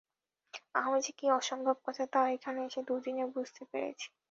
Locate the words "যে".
1.05-1.11